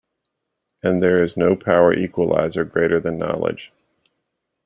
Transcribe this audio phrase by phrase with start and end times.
[0.81, 3.71] And there is no power-equalizer greater than knowledge.